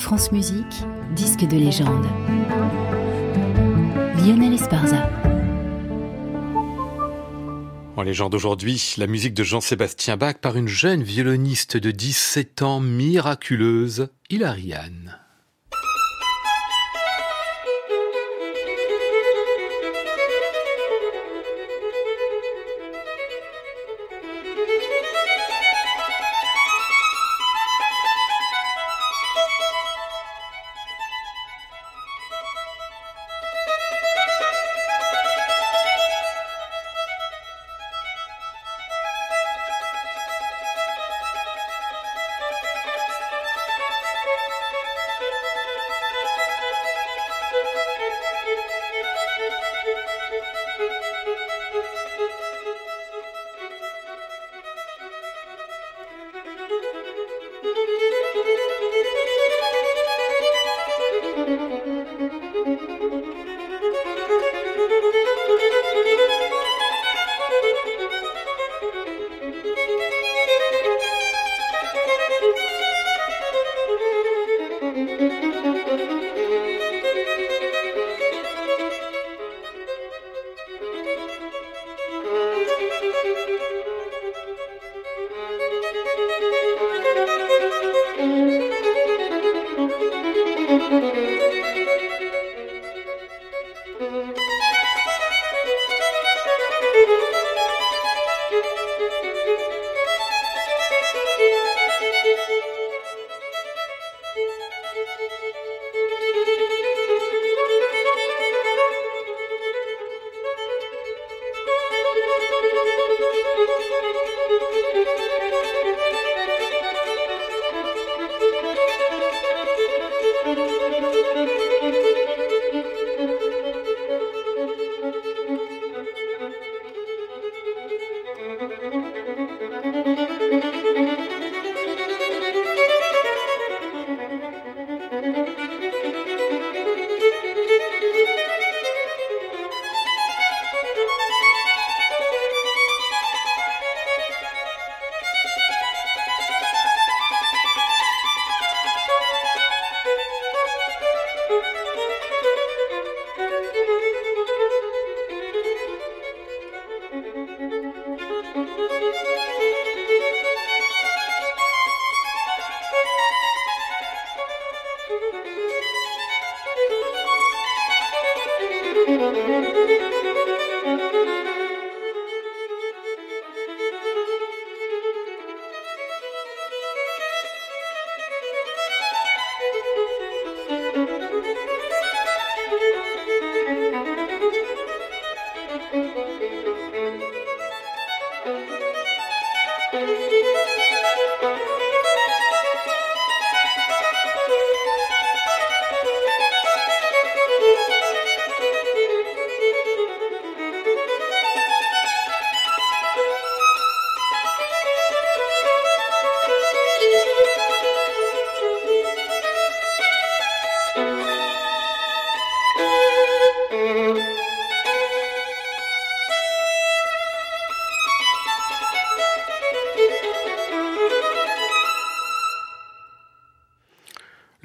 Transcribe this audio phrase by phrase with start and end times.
[0.00, 2.06] France Musique, disque de légende.
[4.16, 5.08] Lionel Esparza.
[7.98, 12.80] En légende aujourd'hui, la musique de Jean-Sébastien Bach par une jeune violoniste de 17 ans
[12.80, 15.18] miraculeuse, Hilariane.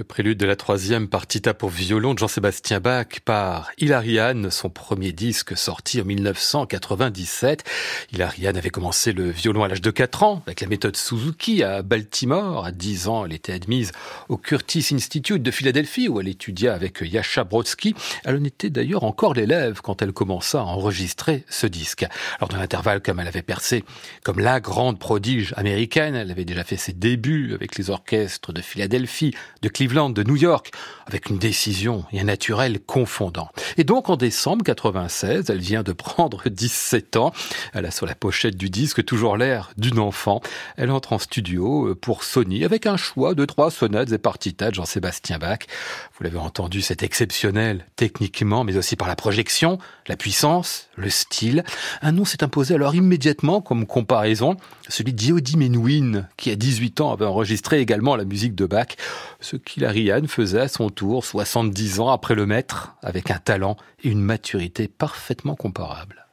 [0.03, 5.55] prélude de la troisième partita pour violon de Jean-Sébastien Bach par Hilariane, son premier disque
[5.55, 7.63] sorti en 1997.
[8.11, 11.81] Hilariane avait commencé le violon à l'âge de 4 ans avec la méthode Suzuki à
[11.81, 12.65] Baltimore.
[12.65, 13.93] À 10 ans, elle était admise
[14.27, 17.95] au Curtis Institute de Philadelphie où elle étudia avec Yasha Brodsky.
[18.25, 22.05] Elle en était d'ailleurs encore l'élève quand elle commença à enregistrer ce disque.
[22.39, 23.85] Alors dans l'intervalle, comme elle avait percé
[24.23, 28.61] comme la grande prodige américaine, elle avait déjà fait ses débuts avec les orchestres de
[28.61, 30.71] Philadelphie, de de New York,
[31.05, 33.49] avec une décision et un naturel confondant.
[33.77, 37.31] Et donc en décembre 96, elle vient de prendre 17 ans.
[37.73, 40.41] Elle a sur la pochette du disque toujours l'air d'une enfant.
[40.75, 44.71] Elle entre en studio euh, pour Sony avec un choix de trois sonates et partitas
[44.71, 45.59] de Jean-Sébastien Bach.
[46.17, 49.77] Vous l'avez entendu, c'est exceptionnel techniquement, mais aussi par la projection,
[50.07, 51.63] la puissance, le style.
[52.01, 54.57] Un nom s'est imposé alors immédiatement comme comparaison,
[54.89, 58.87] celui d'Yodi Menuhin, qui à 18 ans avait enregistré également la musique de Bach,
[59.39, 63.39] ce qu'il a Ariane faisait à son tour 70 ans après le maître, avec un
[63.39, 66.24] talent et une maturité parfaitement comparables.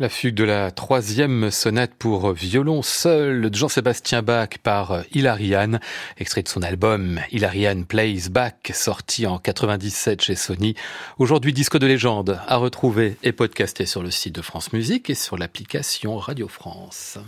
[0.00, 5.78] La fugue de la troisième sonate pour violon seul de Jean-Sébastien Bach par Hilariane,
[6.16, 10.74] extrait de son album Hilariane Plays Bach, sorti en 97 chez Sony.
[11.18, 15.14] Aujourd'hui disque de légende à retrouver et podcasté sur le site de France Musique et
[15.14, 17.18] sur l'application Radio France.